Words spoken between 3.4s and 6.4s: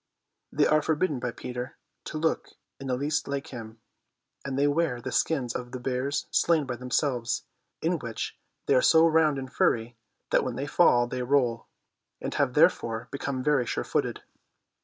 him, and they wear the skins of the bears